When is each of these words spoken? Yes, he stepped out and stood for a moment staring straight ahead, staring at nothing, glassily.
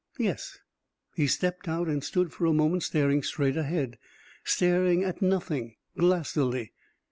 Yes, 0.17 0.57
he 1.15 1.27
stepped 1.27 1.67
out 1.67 1.87
and 1.87 2.03
stood 2.03 2.33
for 2.33 2.47
a 2.47 2.53
moment 2.53 2.81
staring 2.81 3.21
straight 3.21 3.55
ahead, 3.55 3.99
staring 4.43 5.03
at 5.03 5.21
nothing, 5.21 5.75
glassily. 5.95 6.73